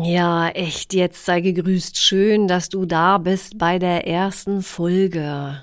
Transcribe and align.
Ja, 0.00 0.48
echt, 0.50 0.94
jetzt 0.94 1.24
sei 1.24 1.40
gegrüßt. 1.40 1.98
Schön, 1.98 2.46
dass 2.46 2.68
du 2.68 2.86
da 2.86 3.18
bist 3.18 3.58
bei 3.58 3.80
der 3.80 4.06
ersten 4.06 4.62
Folge. 4.62 5.62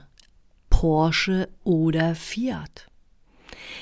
Porsche 0.69 1.47
oder 1.63 2.15
Fiat. 2.15 2.87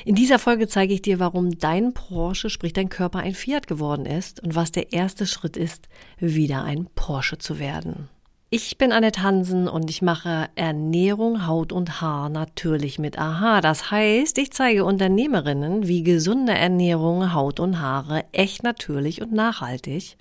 In 0.06 0.14
dieser 0.14 0.38
Folge 0.38 0.68
zeige 0.68 0.94
ich 0.94 1.02
dir, 1.02 1.18
warum 1.18 1.58
dein 1.58 1.94
Porsche, 1.94 2.52
sprich 2.52 2.74
dein 2.74 2.90
Körper, 2.90 3.20
ein 3.20 3.34
Fiat 3.34 3.66
geworden 3.66 4.06
ist 4.06 4.44
und 4.44 4.54
was 4.54 4.72
der 4.72 4.94
erste 4.94 5.26
Schritt 5.26 5.58
ist, 5.58 5.88
wieder 6.20 6.64
ein 6.64 6.88
Porsche 6.94 7.40
zu 7.40 7.58
werden. 7.58 8.10
Ich 8.52 8.78
bin 8.78 8.92
Annette 8.92 9.24
Hansen 9.24 9.68
und 9.68 9.90
ich 9.90 10.04
mache 10.04 10.50
Ernährung, 10.54 11.48
Haut 11.48 11.72
und 11.72 12.00
Haar 12.00 12.30
natürlich 12.30 13.00
mit 13.00 13.18
AHA. 13.18 13.62
Das 13.62 13.90
heißt, 13.90 14.38
ich 14.38 14.52
zeige 14.52 14.86
Unternehmerinnen, 14.86 15.88
wie 15.88 16.04
gesunde 16.04 16.54
Ernährung, 16.54 17.34
Haut 17.34 17.60
und 17.60 17.80
Haare 17.80 18.26
echt 18.34 18.62
natürlich 18.62 19.24
und 19.24 19.32
nachhaltig 19.32 20.18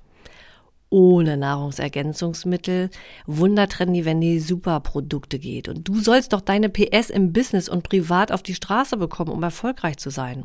ohne 0.92 1.36
Nahrungsergänzungsmittel, 1.36 2.90
wundertrendy, 3.26 4.04
wenn 4.04 4.20
die 4.20 4.38
Superprodukte 4.38 5.38
geht. 5.38 5.68
Und 5.68 5.88
du 5.88 5.98
sollst 5.98 6.32
doch 6.34 6.42
deine 6.42 6.68
PS 6.68 7.10
im 7.10 7.32
Business 7.32 7.68
und 7.68 7.82
privat 7.82 8.30
auf 8.30 8.42
die 8.42 8.54
Straße 8.54 8.96
bekommen, 8.98 9.32
um 9.32 9.42
erfolgreich 9.42 9.96
zu 9.96 10.10
sein. 10.10 10.44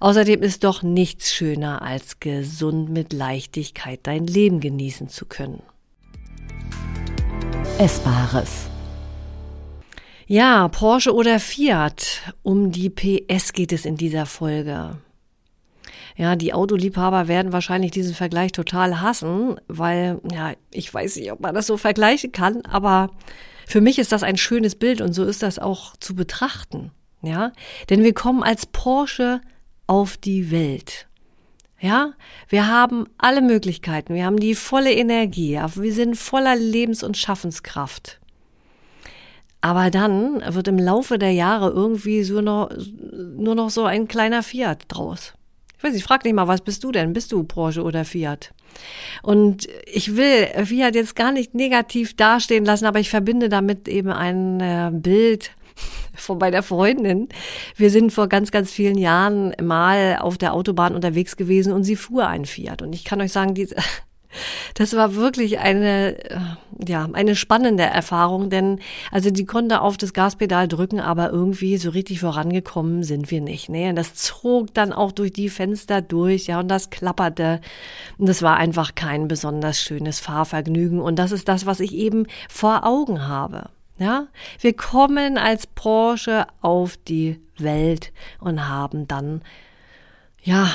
Außerdem 0.00 0.42
ist 0.42 0.64
doch 0.64 0.82
nichts 0.82 1.32
schöner, 1.32 1.80
als 1.80 2.18
gesund 2.18 2.90
mit 2.90 3.12
Leichtigkeit 3.12 4.00
dein 4.02 4.26
Leben 4.26 4.58
genießen 4.58 5.08
zu 5.08 5.26
können. 5.26 5.62
Essbares. 7.78 8.66
Ja, 10.26 10.66
Porsche 10.68 11.14
oder 11.14 11.38
Fiat. 11.38 12.34
Um 12.42 12.72
die 12.72 12.90
PS 12.90 13.52
geht 13.52 13.72
es 13.72 13.84
in 13.84 13.96
dieser 13.96 14.26
Folge. 14.26 14.96
Ja, 16.16 16.36
die 16.36 16.52
Autoliebhaber 16.52 17.28
werden 17.28 17.52
wahrscheinlich 17.52 17.90
diesen 17.90 18.14
Vergleich 18.14 18.52
total 18.52 19.00
hassen, 19.00 19.56
weil, 19.68 20.20
ja, 20.30 20.52
ich 20.70 20.92
weiß 20.92 21.16
nicht, 21.16 21.32
ob 21.32 21.40
man 21.40 21.54
das 21.54 21.66
so 21.66 21.76
vergleichen 21.76 22.32
kann, 22.32 22.62
aber 22.66 23.10
für 23.66 23.80
mich 23.80 23.98
ist 23.98 24.12
das 24.12 24.22
ein 24.22 24.36
schönes 24.36 24.74
Bild 24.74 25.00
und 25.00 25.12
so 25.12 25.24
ist 25.24 25.42
das 25.42 25.58
auch 25.58 25.96
zu 25.96 26.14
betrachten. 26.14 26.90
Ja, 27.22 27.52
denn 27.88 28.02
wir 28.02 28.14
kommen 28.14 28.42
als 28.42 28.66
Porsche 28.66 29.40
auf 29.86 30.16
die 30.16 30.50
Welt. 30.50 31.06
Ja, 31.80 32.12
wir 32.48 32.68
haben 32.68 33.06
alle 33.18 33.42
Möglichkeiten, 33.42 34.14
wir 34.14 34.24
haben 34.24 34.38
die 34.38 34.54
volle 34.54 34.92
Energie, 34.92 35.58
wir 35.58 35.92
sind 35.92 36.16
voller 36.16 36.56
Lebens- 36.56 37.02
und 37.02 37.16
Schaffenskraft. 37.16 38.20
Aber 39.60 39.90
dann 39.90 40.42
wird 40.54 40.66
im 40.68 40.78
Laufe 40.78 41.18
der 41.18 41.32
Jahre 41.32 41.70
irgendwie 41.70 42.24
so 42.24 42.40
noch, 42.40 42.70
nur 43.36 43.54
noch 43.54 43.70
so 43.70 43.84
ein 43.84 44.08
kleiner 44.08 44.42
Fiat 44.42 44.84
draus. 44.88 45.34
Ich 45.82 45.88
weiß, 45.88 45.96
ich 45.96 46.04
frage 46.04 46.22
dich 46.22 46.32
mal, 46.32 46.46
was 46.46 46.60
bist 46.60 46.84
du 46.84 46.92
denn? 46.92 47.12
Bist 47.12 47.32
du 47.32 47.42
Porsche 47.42 47.82
oder 47.82 48.04
Fiat? 48.04 48.54
Und 49.24 49.66
ich 49.84 50.14
will 50.14 50.46
Fiat 50.64 50.94
jetzt 50.94 51.16
gar 51.16 51.32
nicht 51.32 51.56
negativ 51.56 52.14
dastehen 52.14 52.64
lassen, 52.64 52.84
aber 52.84 53.00
ich 53.00 53.10
verbinde 53.10 53.48
damit 53.48 53.88
eben 53.88 54.12
ein 54.12 54.60
äh, 54.60 54.92
Bild 54.92 55.50
von 56.14 56.38
meiner 56.38 56.62
Freundin. 56.62 57.28
Wir 57.74 57.90
sind 57.90 58.12
vor 58.12 58.28
ganz, 58.28 58.52
ganz 58.52 58.70
vielen 58.70 58.96
Jahren 58.96 59.56
mal 59.60 60.18
auf 60.20 60.38
der 60.38 60.54
Autobahn 60.54 60.94
unterwegs 60.94 61.36
gewesen 61.36 61.72
und 61.72 61.82
sie 61.82 61.96
fuhr 61.96 62.28
ein 62.28 62.44
Fiat. 62.44 62.80
Und 62.80 62.92
ich 62.92 63.04
kann 63.04 63.20
euch 63.20 63.32
sagen, 63.32 63.54
diese, 63.54 63.74
das 64.74 64.94
war 64.96 65.14
wirklich 65.14 65.58
eine, 65.58 66.18
äh, 66.30 66.38
ja, 66.86 67.08
eine 67.12 67.36
spannende 67.36 67.84
Erfahrung, 67.84 68.50
denn 68.50 68.80
also 69.10 69.30
die 69.30 69.44
konnte 69.44 69.80
auf 69.80 69.96
das 69.96 70.12
Gaspedal 70.12 70.68
drücken, 70.68 71.00
aber 71.00 71.30
irgendwie 71.30 71.76
so 71.76 71.90
richtig 71.90 72.20
vorangekommen 72.20 73.02
sind 73.02 73.30
wir 73.30 73.40
nicht. 73.40 73.68
Ne? 73.68 73.90
Und 73.90 73.96
das 73.96 74.14
zog 74.14 74.72
dann 74.74 74.92
auch 74.92 75.12
durch 75.12 75.32
die 75.32 75.48
Fenster 75.48 76.02
durch, 76.02 76.46
ja, 76.46 76.60
und 76.60 76.68
das 76.68 76.90
klapperte. 76.90 77.60
Und 78.18 78.28
das 78.28 78.42
war 78.42 78.56
einfach 78.56 78.94
kein 78.94 79.28
besonders 79.28 79.80
schönes 79.80 80.20
Fahrvergnügen. 80.20 81.00
Und 81.00 81.18
das 81.18 81.32
ist 81.32 81.48
das, 81.48 81.66
was 81.66 81.80
ich 81.80 81.94
eben 81.94 82.26
vor 82.48 82.84
Augen 82.84 83.26
habe. 83.26 83.70
Ja, 83.98 84.26
wir 84.58 84.74
kommen 84.74 85.38
als 85.38 85.66
Porsche 85.66 86.46
auf 86.60 86.96
die 86.96 87.38
Welt 87.58 88.12
und 88.40 88.68
haben 88.68 89.06
dann 89.06 89.42
ja 90.42 90.68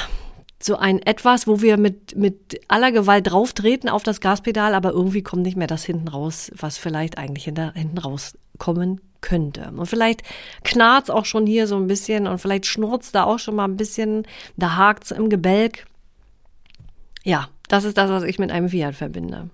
so 0.62 0.76
ein 0.76 1.02
etwas, 1.02 1.48
wo 1.48 1.62
wir 1.62 1.78
mit, 1.78 2.16
mit 2.16 2.60
aller 2.68 2.92
Gewalt 2.92 3.32
drauf 3.32 3.54
treten 3.54 3.90
auf 3.90 4.04
das 4.04 4.22
Gaspedal, 4.22 4.74
aber 4.74 4.92
irgendwie 4.92 5.22
kommt 5.22 5.44
nicht 5.44 5.58
mehr 5.58 5.68
das 5.68 5.84
hinten 5.84 6.08
raus, 6.08 6.52
was 6.56 6.78
vielleicht 6.78 7.18
eigentlich 7.18 7.46
hinter, 7.46 7.74
hinten 7.74 8.00
rauskommen 8.00 9.02
könnte. 9.22 9.72
Und 9.76 9.86
vielleicht 9.86 10.24
knarzt 10.64 11.12
auch 11.12 11.26
schon 11.26 11.46
hier 11.46 11.68
so 11.68 11.76
ein 11.76 11.88
bisschen 11.88 12.28
und 12.28 12.40
vielleicht 12.40 12.66
schnurzt 12.66 13.14
da 13.14 13.26
auch 13.26 13.40
schon 13.40 13.56
mal 13.56 13.66
ein 13.66 13.78
bisschen, 13.78 14.24
da 14.58 14.76
hakt's 14.78 15.12
im 15.12 15.30
Gebälk. 15.30 15.86
Ja, 17.24 17.50
das 17.68 17.84
ist 17.84 17.98
das, 17.98 18.10
was 18.10 18.24
ich 18.24 18.40
mit 18.40 18.52
einem 18.52 18.70
Fiat 18.70 18.96
verbinde. 18.96 19.50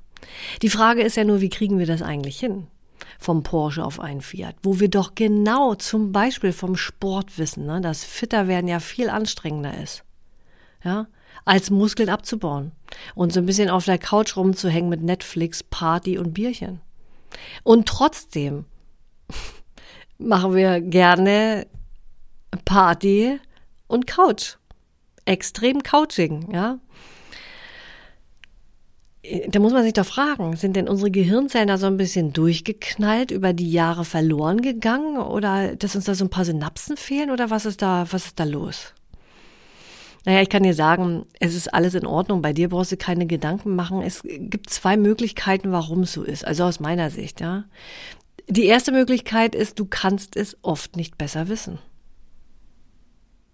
Die 0.62 0.69
Frage 0.69 1.02
ist 1.02 1.18
ja 1.18 1.25
nur, 1.25 1.42
wie 1.42 1.50
kriegen 1.50 1.80
wir 1.80 1.86
das 1.86 2.02
eigentlich 2.02 2.40
hin? 2.40 2.68
Vom 3.19 3.44
Porsche 3.44 3.84
auf 3.84 4.00
einen 4.00 4.22
Fiat, 4.22 4.56
wo 4.63 4.80
wir 4.80 4.90
doch 4.90 5.16
genau 5.16 5.75
zum 5.75 6.13
Beispiel 6.13 6.53
vom 6.53 6.78
Sport 6.78 7.38
wissen, 7.38 7.66
ne, 7.66 7.81
dass 7.81 8.06
Fitterwerden 8.06 8.69
ja 8.69 8.80
viel 8.80 9.09
anstrengender 9.09 9.78
ist 9.81 10.03
ja, 10.83 11.07
als 11.45 11.69
Muskeln 11.69 12.09
abzubauen 12.09 12.71
und 13.16 13.33
so 13.33 13.39
ein 13.39 13.45
bisschen 13.45 13.69
auf 13.69 13.85
der 13.85 13.97
Couch 13.97 14.38
rumzuhängen 14.38 14.89
mit 14.89 15.01
Netflix, 15.01 15.63
Party 15.63 16.17
und 16.17 16.33
Bierchen. 16.33 16.81
Und 17.63 17.88
trotzdem 17.88 18.66
machen 20.17 20.55
wir 20.55 20.81
gerne 20.81 21.67
Party 22.66 23.39
und 23.88 24.07
Couch. 24.07 24.57
Extrem 25.25 25.83
Couching, 25.83 26.51
ja. 26.51 26.79
Da 29.47 29.59
muss 29.59 29.71
man 29.71 29.83
sich 29.83 29.94
doch 29.94 30.05
fragen, 30.05 30.57
sind 30.57 30.75
denn 30.75 30.89
unsere 30.89 31.09
Gehirnzellen 31.09 31.69
da 31.69 31.77
so 31.77 31.88
ein 31.88 31.95
bisschen 31.95 32.33
durchgeknallt, 32.33 33.31
über 33.31 33.53
die 33.53 33.71
Jahre 33.71 34.03
verloren 34.03 34.61
gegangen 34.61 35.17
oder 35.17 35.77
dass 35.77 35.95
uns 35.95 36.03
da 36.03 36.13
so 36.13 36.25
ein 36.25 36.29
paar 36.29 36.44
Synapsen 36.44 36.97
fehlen 36.97 37.31
oder 37.31 37.50
was 37.50 37.65
ist 37.65 37.81
da, 37.81 38.05
was 38.11 38.25
ist 38.25 38.39
da 38.39 38.44
los? 38.44 38.94
Naja, 40.25 40.41
ich 40.41 40.50
kann 40.50 40.63
dir 40.63 40.73
sagen, 40.73 41.25
es 41.39 41.53
ist 41.53 41.73
alles 41.73 41.95
in 41.95 42.06
Ordnung. 42.06 42.41
Bei 42.41 42.53
dir 42.53 42.69
brauchst 42.69 42.94
du 42.94 42.97
keine 42.97 43.25
Gedanken 43.25 43.75
machen. 43.75 44.01
Es 44.01 44.22
gibt 44.23 44.69
zwei 44.69 44.95
Möglichkeiten, 44.95 45.72
warum 45.72 46.03
es 46.03 46.13
so 46.13 46.23
ist. 46.23 46.45
Also 46.45 46.63
aus 46.63 46.79
meiner 46.79 47.09
Sicht, 47.09 47.41
ja. 47.41 47.66
Die 48.47 48.66
erste 48.66 48.91
Möglichkeit 48.91 49.56
ist, 49.56 49.79
du 49.79 49.85
kannst 49.85 50.35
es 50.35 50.57
oft 50.62 50.95
nicht 50.95 51.17
besser 51.17 51.47
wissen. 51.50 51.79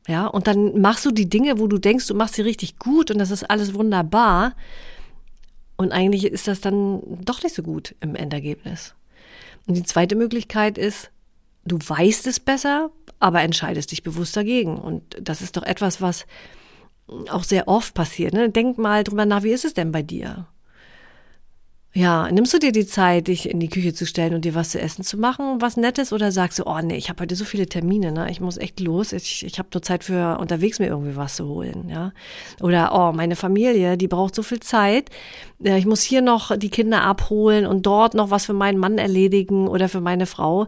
Ja, 0.07 0.25
und 0.25 0.47
dann 0.47 0.79
machst 0.81 1.05
du 1.05 1.11
die 1.11 1.29
Dinge, 1.29 1.59
wo 1.59 1.67
du 1.67 1.77
denkst, 1.77 2.07
du 2.07 2.15
machst 2.15 2.35
sie 2.35 2.41
richtig 2.41 2.79
gut 2.79 3.11
und 3.11 3.19
das 3.19 3.29
ist 3.29 3.49
alles 3.49 3.73
wunderbar. 3.73 4.55
Und 5.77 5.91
eigentlich 5.91 6.25
ist 6.25 6.47
das 6.47 6.61
dann 6.61 7.01
doch 7.23 7.43
nicht 7.43 7.55
so 7.55 7.63
gut 7.63 7.95
im 8.01 8.15
Endergebnis. 8.15 8.95
Und 9.67 9.75
die 9.75 9.83
zweite 9.83 10.15
Möglichkeit 10.15 10.77
ist, 10.77 11.11
du 11.65 11.77
weißt 11.77 12.27
es 12.27 12.39
besser, 12.39 12.89
aber 13.19 13.41
entscheidest 13.41 13.91
dich 13.91 14.03
bewusst 14.03 14.35
dagegen. 14.35 14.77
Und 14.77 15.03
das 15.21 15.41
ist 15.41 15.57
doch 15.57 15.63
etwas, 15.63 16.01
was 16.01 16.25
auch 17.29 17.43
sehr 17.43 17.67
oft 17.67 17.93
passiert. 17.93 18.33
Ne? 18.33 18.49
Denk 18.49 18.77
mal 18.77 19.03
drüber 19.03 19.25
nach, 19.25 19.43
wie 19.43 19.51
ist 19.51 19.65
es 19.65 19.73
denn 19.73 19.91
bei 19.91 20.01
dir? 20.01 20.47
Ja, 21.91 22.29
nimmst 22.31 22.53
du 22.53 22.59
dir 22.59 22.71
die 22.71 22.85
Zeit, 22.85 23.27
dich 23.29 23.49
in 23.49 23.59
die 23.59 23.67
Küche 23.67 23.95
zu 23.95 24.05
stellen 24.05 24.35
und 24.35 24.45
dir 24.45 24.53
was 24.53 24.69
zu 24.69 24.79
essen 24.79 25.03
zu 25.03 25.17
machen, 25.17 25.59
was 25.59 25.75
Nettes, 25.75 26.13
oder 26.13 26.31
sagst 26.31 26.59
du, 26.59 26.67
oh 26.67 26.79
nee, 26.83 26.95
ich 26.95 27.09
habe 27.09 27.23
heute 27.23 27.35
so 27.35 27.45
viele 27.45 27.65
Termine, 27.65 28.11
ne? 28.11 28.29
Ich 28.29 28.39
muss 28.39 28.57
echt 28.57 28.79
los, 28.79 29.11
ich, 29.11 29.43
ich 29.43 29.57
habe 29.57 29.69
nur 29.73 29.81
Zeit 29.81 30.03
für 30.03 30.37
unterwegs 30.37 30.77
mir 30.77 30.85
irgendwie 30.85 31.15
was 31.15 31.35
zu 31.35 31.47
holen, 31.47 31.89
ja? 31.89 32.13
Oder 32.61 32.91
oh, 32.93 33.11
meine 33.11 33.35
Familie, 33.35 33.97
die 33.97 34.07
braucht 34.07 34.35
so 34.35 34.43
viel 34.43 34.59
Zeit, 34.59 35.09
ich 35.57 35.87
muss 35.87 36.03
hier 36.03 36.21
noch 36.21 36.55
die 36.55 36.69
Kinder 36.69 37.01
abholen 37.01 37.65
und 37.65 37.87
dort 37.87 38.13
noch 38.13 38.29
was 38.29 38.45
für 38.45 38.53
meinen 38.53 38.77
Mann 38.77 38.99
erledigen 38.99 39.67
oder 39.67 39.89
für 39.89 39.99
meine 39.99 40.27
Frau. 40.27 40.67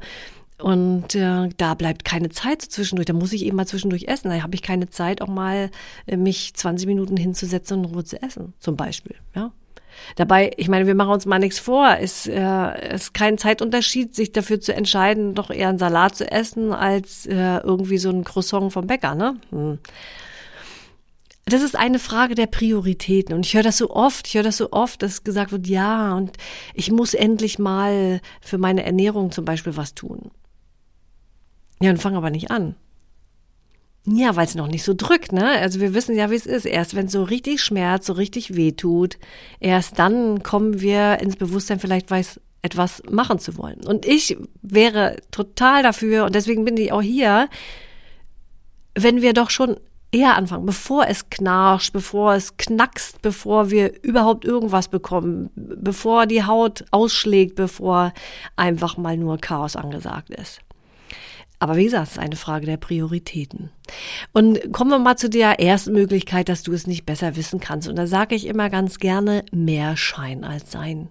Und 0.61 1.15
äh, 1.15 1.49
da 1.57 1.73
bleibt 1.73 2.05
keine 2.05 2.29
Zeit 2.29 2.61
zwischendurch. 2.61 3.07
Da 3.07 3.13
muss 3.13 3.33
ich 3.33 3.45
eben 3.45 3.57
mal 3.57 3.67
zwischendurch 3.67 4.05
essen. 4.07 4.29
Da 4.29 4.41
habe 4.41 4.55
ich 4.55 4.61
keine 4.61 4.89
Zeit, 4.89 5.21
auch 5.21 5.27
mal 5.27 5.71
äh, 6.05 6.17
mich 6.17 6.53
20 6.53 6.87
Minuten 6.87 7.17
hinzusetzen 7.17 7.79
und 7.79 7.85
in 7.85 7.93
Ruhe 7.93 8.03
zu 8.03 8.21
essen, 8.21 8.53
zum 8.59 8.75
Beispiel. 8.75 9.15
Ja. 9.35 9.51
Dabei, 10.15 10.51
ich 10.57 10.67
meine, 10.67 10.87
wir 10.87 10.95
machen 10.95 11.11
uns 11.11 11.25
mal 11.25 11.39
nichts 11.39 11.59
vor. 11.59 11.97
Es 11.99 12.27
äh, 12.27 12.95
ist 12.95 13.13
kein 13.13 13.37
Zeitunterschied, 13.37 14.15
sich 14.15 14.31
dafür 14.31 14.59
zu 14.59 14.73
entscheiden, 14.73 15.33
doch 15.35 15.49
eher 15.49 15.69
einen 15.69 15.79
Salat 15.79 16.15
zu 16.15 16.29
essen, 16.31 16.73
als 16.73 17.25
äh, 17.25 17.57
irgendwie 17.57 17.97
so 17.97 18.09
ein 18.09 18.23
Croissant 18.23 18.71
vom 18.71 18.87
Bäcker. 18.87 19.15
Ne? 19.15 19.37
Hm. 19.49 19.79
das 21.45 21.61
ist 21.61 21.75
eine 21.75 21.99
Frage 21.99 22.35
der 22.35 22.47
Prioritäten. 22.47 23.35
Und 23.35 23.45
ich 23.45 23.53
höre 23.53 23.63
das 23.63 23.77
so 23.77 23.89
oft, 23.91 24.27
ich 24.27 24.35
höre 24.35 24.43
das 24.43 24.57
so 24.57 24.71
oft, 24.71 25.01
dass 25.01 25.23
gesagt 25.23 25.51
wird, 25.51 25.67
ja, 25.67 26.15
und 26.15 26.31
ich 26.73 26.91
muss 26.91 27.13
endlich 27.13 27.59
mal 27.59 28.21
für 28.41 28.57
meine 28.57 28.83
Ernährung 28.83 29.31
zum 29.31 29.45
Beispiel 29.45 29.75
was 29.75 29.93
tun. 29.93 30.31
Ja, 31.81 31.89
und 31.89 32.01
fang 32.01 32.15
aber 32.15 32.29
nicht 32.29 32.51
an. 32.51 32.75
Ja, 34.05 34.35
weil 34.35 34.45
es 34.45 34.55
noch 34.55 34.67
nicht 34.67 34.83
so 34.83 34.93
drückt, 34.95 35.31
ne? 35.31 35.47
Also 35.59 35.79
wir 35.79 35.93
wissen 35.93 36.15
ja, 36.15 36.31
wie 36.31 36.35
es 36.35 36.47
ist. 36.47 36.65
Erst 36.65 36.95
wenn 36.95 37.07
so 37.07 37.23
richtig 37.23 37.61
schmerzt, 37.61 38.07
so 38.07 38.13
richtig 38.13 38.55
wehtut, 38.55 39.17
erst 39.59 39.99
dann 39.99 40.41
kommen 40.41 40.81
wir 40.81 41.19
ins 41.19 41.35
Bewusstsein, 41.35 41.79
vielleicht 41.79 42.09
weiß 42.09 42.39
etwas 42.63 43.03
machen 43.09 43.39
zu 43.39 43.57
wollen. 43.57 43.85
Und 43.85 44.05
ich 44.05 44.37
wäre 44.61 45.17
total 45.31 45.83
dafür, 45.83 46.25
und 46.25 46.35
deswegen 46.35 46.65
bin 46.65 46.77
ich 46.77 46.91
auch 46.91 47.01
hier, 47.01 47.47
wenn 48.95 49.21
wir 49.21 49.33
doch 49.33 49.49
schon 49.49 49.77
eher 50.11 50.35
anfangen, 50.35 50.65
bevor 50.65 51.07
es 51.07 51.29
knarscht, 51.29 51.93
bevor 51.93 52.33
es 52.33 52.57
knackst, 52.57 53.21
bevor 53.21 53.69
wir 53.69 54.03
überhaupt 54.03 54.45
irgendwas 54.45 54.89
bekommen, 54.89 55.49
bevor 55.55 56.25
die 56.25 56.43
Haut 56.43 56.85
ausschlägt, 56.91 57.55
bevor 57.55 58.13
einfach 58.55 58.97
mal 58.97 59.15
nur 59.15 59.37
Chaos 59.37 59.75
angesagt 59.75 60.29
ist. 60.31 60.59
Aber 61.61 61.75
wie 61.75 61.83
gesagt, 61.83 62.07
es 62.07 62.11
ist 62.13 62.19
eine 62.19 62.35
Frage 62.35 62.65
der 62.65 62.77
Prioritäten. 62.77 63.69
Und 64.33 64.73
kommen 64.73 64.89
wir 64.89 64.99
mal 64.99 65.15
zu 65.15 65.29
der 65.29 65.59
ersten 65.59 65.93
Möglichkeit, 65.93 66.49
dass 66.49 66.63
du 66.63 66.73
es 66.73 66.87
nicht 66.87 67.05
besser 67.05 67.35
wissen 67.35 67.59
kannst. 67.59 67.87
Und 67.87 67.97
da 67.97 68.07
sage 68.07 68.35
ich 68.35 68.47
immer 68.47 68.69
ganz 68.69 68.97
gerne, 68.97 69.45
mehr 69.51 69.95
Schein 69.95 70.43
als 70.43 70.71
Sein. 70.71 71.09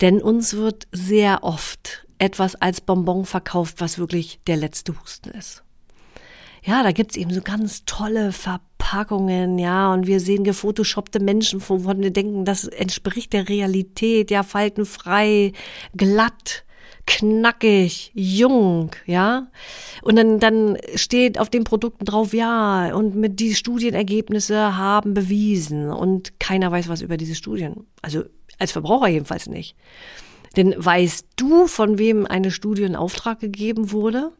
Denn 0.00 0.20
uns 0.20 0.54
wird 0.54 0.86
sehr 0.92 1.42
oft 1.42 2.06
etwas 2.18 2.54
als 2.54 2.82
Bonbon 2.82 3.24
verkauft, 3.24 3.76
was 3.78 3.98
wirklich 3.98 4.40
der 4.46 4.58
letzte 4.58 5.00
Husten 5.00 5.30
ist 5.30 5.62
ja, 6.66 6.82
da 6.82 6.90
gibt's 6.90 7.16
eben 7.16 7.32
so 7.32 7.42
ganz 7.42 7.84
tolle 7.84 8.32
Verpackungen, 8.32 9.56
ja, 9.58 9.92
und 9.92 10.08
wir 10.08 10.18
sehen 10.18 10.42
gefotoshoppte 10.42 11.20
Menschen, 11.20 11.62
wovon 11.66 12.02
wir 12.02 12.10
denken, 12.10 12.44
das 12.44 12.64
entspricht 12.64 13.32
der 13.32 13.48
Realität, 13.48 14.32
ja, 14.32 14.42
faltenfrei, 14.42 15.52
glatt, 15.96 16.64
knackig, 17.06 18.10
jung, 18.14 18.90
ja. 19.06 19.48
Und 20.02 20.16
dann, 20.16 20.40
dann 20.40 20.76
steht 20.94 21.38
auf 21.38 21.48
den 21.48 21.64
Produkten 21.64 22.04
drauf, 22.04 22.34
ja, 22.34 22.94
und 22.94 23.14
mit 23.14 23.40
die 23.40 23.54
Studienergebnisse 23.54 24.76
haben 24.76 25.14
bewiesen 25.14 25.90
und 25.90 26.38
keiner 26.40 26.70
weiß 26.70 26.88
was 26.88 27.02
über 27.02 27.16
diese 27.16 27.34
Studien. 27.34 27.86
Also 28.02 28.24
als 28.58 28.72
Verbraucher 28.72 29.08
jedenfalls 29.08 29.46
nicht. 29.48 29.76
Denn 30.56 30.74
weißt 30.76 31.26
du, 31.36 31.66
von 31.66 31.98
wem 31.98 32.26
eine 32.26 32.50
Studie 32.50 32.84
in 32.84 32.96
Auftrag 32.96 33.40
gegeben 33.40 33.92
wurde? 33.92 34.32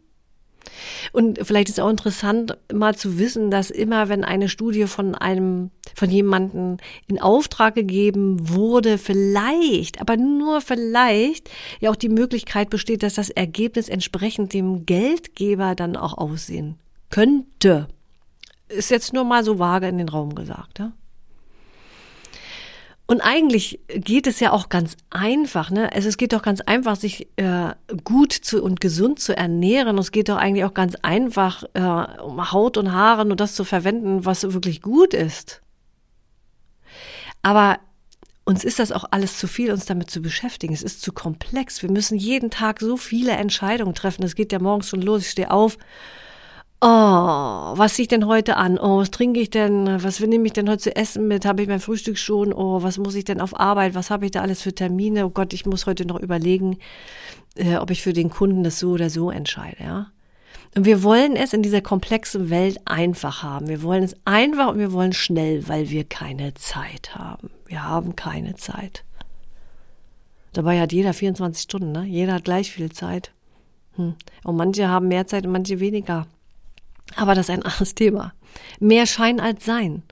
Und 1.13 1.39
vielleicht 1.43 1.69
ist 1.69 1.81
auch 1.81 1.91
interessant, 1.91 2.57
mal 2.73 2.95
zu 2.95 3.19
wissen, 3.19 3.51
dass 3.51 3.71
immer, 3.71 4.09
wenn 4.09 4.25
eine 4.25 4.49
Studie 4.49 4.87
von 4.87 5.15
einem, 5.15 5.71
von 5.95 6.11
jemanden 6.11 6.79
in 7.07 7.21
Auftrag 7.21 7.75
gegeben 7.75 8.37
wurde, 8.51 8.99
vielleicht, 8.99 10.01
aber 10.01 10.17
nur 10.17 10.61
vielleicht, 10.61 11.51
ja 11.81 11.91
auch 11.91 11.97
die 11.97 12.09
Möglichkeit 12.09 12.71
besteht, 12.71 13.03
dass 13.03 13.15
das 13.15 13.31
Ergebnis 13.31 13.89
entsprechend 13.89 14.53
dem 14.53 14.87
Geldgeber 14.87 15.75
dann 15.75 15.97
auch 15.97 16.17
aussehen 16.19 16.79
könnte. 17.11 17.89
Ist 18.69 18.91
jetzt 18.91 19.13
nur 19.13 19.25
mal 19.25 19.45
so 19.45 19.59
vage 19.59 19.89
in 19.89 19.99
den 19.99 20.09
Raum 20.09 20.35
gesagt, 20.35 20.79
ja? 20.79 20.93
Und 23.09 23.21
eigentlich 23.21 23.79
geht 23.87 24.27
es 24.27 24.41
ja 24.41 24.51
auch 24.51 24.69
ganz 24.69 24.97
einfach, 25.11 25.71
ne? 25.71 25.93
Also 25.93 26.09
es 26.09 26.17
geht 26.17 26.33
doch 26.33 26.43
ganz 26.43 26.61
einfach, 26.61 26.97
sich 26.97 27.29
äh, 27.37 27.73
gut 28.03 28.33
zu 28.33 28.63
und 28.63 28.81
gesund 28.81 29.21
zu 29.21 29.37
ernähren. 29.37 29.97
Es 29.99 30.11
geht 30.11 30.29
doch 30.29 30.37
eigentlich 30.37 30.65
auch 30.65 30.75
ganz 30.75 30.97
einfach, 31.03 31.63
äh, 31.75 31.81
um 31.81 32.51
Haut 32.51 32.77
und 32.77 32.93
Haare 32.93 33.25
nur 33.25 33.37
das 33.37 33.55
zu 33.55 33.63
verwenden, 33.63 34.25
was 34.25 34.43
wirklich 34.43 34.83
gut 34.83 35.15
ist. 35.15 35.63
Aber 37.43 37.79
uns 38.45 38.65
ist 38.65 38.81
das 38.81 38.91
auch 38.91 39.05
alles 39.13 39.39
zu 39.39 39.47
viel, 39.47 39.71
uns 39.71 39.87
damit 39.87 40.11
zu 40.11 40.21
beschäftigen. 40.21 40.75
Es 40.75 40.83
ist 40.83 41.01
zu 41.01 41.13
komplex. 41.13 41.83
Wir 41.83 41.91
müssen 41.93 42.19
jeden 42.19 42.51
Tag 42.51 42.81
so 42.81 42.97
viele 42.97 43.33
Entscheidungen 43.33 43.95
treffen. 43.95 44.25
Es 44.25 44.35
geht 44.35 44.51
ja 44.51 44.59
morgens 44.59 44.89
schon 44.89 45.03
los. 45.03 45.23
Ich 45.23 45.31
stehe 45.31 45.53
auf 45.53 45.79
Oh, 46.83 46.87
was 46.89 47.95
ziehe 47.95 48.03
ich 48.05 48.09
denn 48.09 48.27
heute 48.27 48.57
an? 48.59 48.79
Oh, 48.79 48.99
was 48.99 49.11
trinke 49.11 49.41
ich 49.41 49.49
denn? 49.49 50.03
Was 50.03 50.21
nehme 50.21 50.45
ich 50.47 50.53
denn 50.53 50.69
heute 50.69 50.83
zu 50.83 50.95
essen 50.95 51.27
mit? 51.27 51.47
Habe 51.47 51.63
ich 51.63 51.69
mein 51.69 51.81
Frühstück 51.81 52.19
schon? 52.19 52.53
Oh, 52.53 52.83
was 52.83 52.99
muss 52.99 53.15
ich 53.15 53.25
denn 53.25 53.41
auf 53.41 53.59
Arbeit? 53.59 53.95
Was 53.95 54.11
habe 54.11 54.27
ich 54.27 54.33
da 54.33 54.43
alles 54.43 54.61
für 54.61 54.75
Termine? 54.75 55.25
Oh 55.25 55.31
Gott, 55.31 55.55
ich 55.55 55.65
muss 55.65 55.87
heute 55.87 56.05
noch 56.05 56.21
überlegen, 56.21 56.79
äh, 57.55 57.77
ob 57.77 57.91
ich 57.91 58.03
für 58.03 58.13
den 58.13 58.29
Kunden 58.29 58.63
das 58.63 58.79
so 58.79 58.91
oder 58.91 59.09
so 59.09 59.31
entscheide, 59.31 59.83
ja? 59.83 60.11
Und 60.75 60.85
wir 60.85 61.03
wollen 61.03 61.37
es 61.37 61.55
in 61.55 61.63
dieser 61.63 61.81
komplexen 61.81 62.51
Welt 62.51 62.79
einfach 62.85 63.43
haben. 63.43 63.69
Wir 63.69 63.83
wollen 63.83 64.03
es 64.03 64.15
einfach 64.27 64.69
und 64.69 64.79
wir 64.79 64.93
wollen 64.93 65.15
schnell, 65.15 65.67
weil 65.69 65.89
wir 65.89 66.05
keine 66.05 66.53
Zeit 66.53 67.15
haben. 67.15 67.49
Wir 67.65 67.85
haben 67.85 68.15
keine 68.15 68.57
Zeit. 68.57 69.03
Dabei 70.53 70.79
hat 70.79 70.93
jeder 70.93 71.15
24 71.15 71.63
Stunden, 71.63 71.93
ne? 71.93 72.05
Jeder 72.05 72.35
hat 72.35 72.45
gleich 72.45 72.71
viel 72.71 72.93
Zeit. 72.93 73.33
Hm. 73.95 74.15
Und 74.45 74.57
manche 74.57 74.89
haben 74.89 75.09
mehr 75.09 75.27
Zeit 75.27 75.47
und 75.47 75.53
manche 75.53 75.81
weniger. 75.81 76.27
Aber 77.15 77.35
das 77.35 77.49
ist 77.49 77.55
ein 77.55 77.63
anderes 77.63 77.95
Thema. 77.95 78.33
Mehr 78.81 79.07
Schein 79.07 79.41
als 79.41 79.65
Sein. 79.65 80.03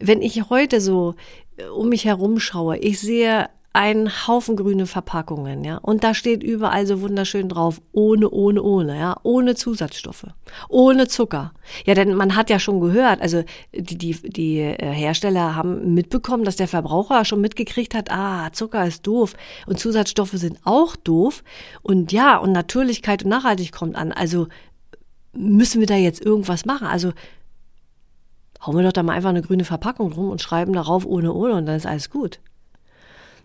Wenn 0.00 0.22
ich 0.22 0.50
heute 0.50 0.80
so 0.80 1.14
äh, 1.56 1.64
um 1.64 1.88
mich 1.88 2.04
herum 2.04 2.40
schaue, 2.40 2.78
ich 2.78 3.00
sehe 3.00 3.48
einen 3.74 4.26
Haufen 4.26 4.56
grüne 4.56 4.86
Verpackungen, 4.86 5.64
ja, 5.64 5.78
und 5.78 6.04
da 6.04 6.12
steht 6.12 6.42
überall 6.42 6.86
so 6.86 7.00
wunderschön 7.00 7.48
drauf, 7.48 7.80
ohne, 7.92 8.28
ohne, 8.28 8.62
ohne, 8.62 8.98
ja, 8.98 9.16
ohne 9.22 9.54
Zusatzstoffe, 9.54 10.26
ohne 10.68 11.08
Zucker. 11.08 11.52
Ja, 11.86 11.94
denn 11.94 12.14
man 12.14 12.36
hat 12.36 12.50
ja 12.50 12.58
schon 12.58 12.80
gehört, 12.80 13.22
also 13.22 13.44
die, 13.74 13.96
die, 13.96 14.12
die 14.12 14.58
äh, 14.58 14.92
Hersteller 14.92 15.54
haben 15.56 15.94
mitbekommen, 15.94 16.44
dass 16.44 16.56
der 16.56 16.68
Verbraucher 16.68 17.24
schon 17.24 17.40
mitgekriegt 17.40 17.94
hat, 17.94 18.10
ah, 18.10 18.52
Zucker 18.52 18.86
ist 18.86 19.06
doof 19.06 19.34
und 19.66 19.78
Zusatzstoffe 19.78 20.32
sind 20.32 20.58
auch 20.64 20.94
doof 20.94 21.42
und 21.80 22.12
ja, 22.12 22.36
und 22.36 22.52
Natürlichkeit 22.52 23.24
und 23.24 23.30
Nachhaltig 23.30 23.72
kommt 23.72 23.96
an. 23.96 24.12
Also 24.12 24.48
müssen 25.32 25.80
wir 25.80 25.86
da 25.86 25.96
jetzt 25.96 26.24
irgendwas 26.24 26.64
machen? 26.64 26.86
Also 26.86 27.12
hauen 28.64 28.76
wir 28.76 28.84
doch 28.84 28.92
da 28.92 29.02
mal 29.02 29.14
einfach 29.14 29.30
eine 29.30 29.42
grüne 29.42 29.64
Verpackung 29.64 30.12
rum 30.12 30.30
und 30.30 30.40
schreiben 30.40 30.72
darauf 30.72 31.04
ohne 31.04 31.32
ohne 31.32 31.54
und 31.54 31.66
dann 31.66 31.76
ist 31.76 31.86
alles 31.86 32.10
gut. 32.10 32.40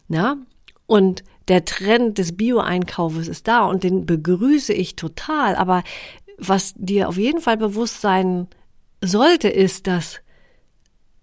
Ja? 0.10 0.38
Und 0.86 1.24
der 1.48 1.66
Trend 1.66 2.18
des 2.18 2.36
Bio-Einkaufes 2.36 3.28
ist 3.28 3.48
da 3.48 3.66
und 3.66 3.84
den 3.84 4.06
begrüße 4.06 4.74
ich 4.74 4.96
total. 4.96 5.56
Aber 5.56 5.84
was 6.38 6.74
dir 6.76 7.10
auf 7.10 7.18
jeden 7.18 7.42
Fall 7.42 7.58
bewusst 7.58 8.02
sein 8.02 8.48
sollte, 9.04 9.50
ist, 9.50 9.88
dass 9.88 10.22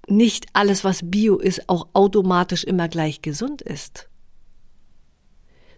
nicht 0.07 0.47
alles, 0.53 0.85
was 0.85 1.01
Bio 1.03 1.37
ist, 1.37 1.69
auch 1.69 1.89
automatisch 1.93 2.65
immer 2.65 2.89
gleich 2.89 3.23
gesund 3.23 3.63
ist. 3.63 4.09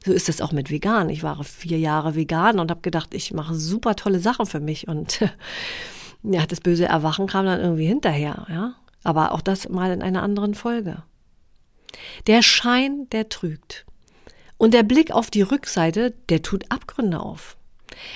So 0.07 0.13
ist 0.13 0.29
es 0.29 0.41
auch 0.41 0.53
mit 0.53 0.71
vegan. 0.71 1.11
Ich 1.11 1.25
war 1.25 1.43
vier 1.43 1.81
Jahre 1.81 2.15
vegan 2.15 2.61
und 2.61 2.71
habe 2.71 2.81
gedacht, 2.81 3.13
ich 3.13 3.33
mache 3.33 3.57
super 3.57 3.97
tolle 3.97 4.21
Sachen 4.21 4.47
für 4.47 4.61
mich. 4.61 4.87
Und 4.87 5.19
ja, 6.23 6.47
das 6.47 6.61
böse 6.61 6.85
Erwachen 6.85 7.27
kam 7.27 7.45
dann 7.45 7.61
irgendwie 7.61 7.87
hinterher. 7.87 8.47
Ja, 8.49 8.77
aber 9.03 9.33
auch 9.33 9.41
das 9.41 9.69
mal 9.69 9.91
in 9.91 10.03
einer 10.03 10.23
anderen 10.23 10.55
Folge. 10.55 11.03
Der 12.29 12.43
Schein, 12.43 13.09
der 13.11 13.29
trügt. 13.29 13.85
Und 14.59 14.75
der 14.75 14.85
Blick 14.85 15.11
auf 15.11 15.29
die 15.29 15.43
Rückseite, 15.43 16.15
der 16.29 16.41
tut 16.41 16.71
Abgründe 16.71 17.19
auf. 17.19 17.57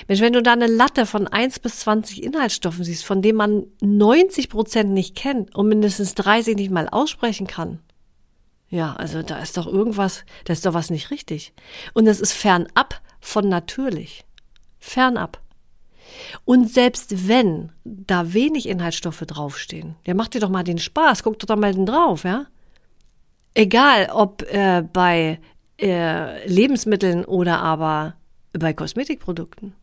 Mensch, 0.07 0.21
wenn 0.21 0.31
du 0.31 0.41
da 0.41 0.53
eine 0.53 0.67
Latte 0.67 1.05
von 1.05 1.27
1 1.27 1.59
bis 1.59 1.79
20 1.79 2.23
Inhaltsstoffen 2.23 2.85
siehst, 2.85 3.03
von 3.03 3.21
denen 3.21 3.37
man 3.37 3.65
90 3.81 4.47
Prozent 4.47 4.91
nicht 4.91 5.17
kennt 5.17 5.53
und 5.55 5.67
mindestens 5.67 6.15
30 6.15 6.55
nicht 6.55 6.71
mal 6.71 6.87
aussprechen 6.87 7.47
kann, 7.47 7.79
ja, 8.71 8.93
also 8.95 9.21
da 9.21 9.39
ist 9.39 9.57
doch 9.57 9.67
irgendwas, 9.67 10.23
da 10.45 10.53
ist 10.53 10.65
doch 10.65 10.73
was 10.73 10.89
nicht 10.89 11.11
richtig. 11.11 11.53
Und 11.93 12.05
das 12.05 12.21
ist 12.21 12.31
fernab 12.31 13.01
von 13.19 13.49
natürlich. 13.49 14.23
Fernab. 14.79 15.41
Und 16.45 16.71
selbst 16.71 17.27
wenn 17.27 17.73
da 17.83 18.33
wenig 18.33 18.67
Inhaltsstoffe 18.67 19.23
draufstehen, 19.27 19.95
der 20.05 20.15
macht 20.15 20.33
dir 20.33 20.39
doch 20.39 20.49
mal 20.49 20.63
den 20.63 20.77
Spaß, 20.77 21.21
guck 21.21 21.37
doch 21.37 21.47
da 21.47 21.55
mal 21.57 21.73
drauf, 21.85 22.23
ja? 22.23 22.45
Egal, 23.53 24.09
ob 24.13 24.41
äh, 24.43 24.81
bei 24.81 25.39
äh, 25.77 26.47
Lebensmitteln 26.47 27.25
oder 27.25 27.59
aber 27.59 28.15
bei 28.53 28.73
Kosmetikprodukten. 28.73 29.73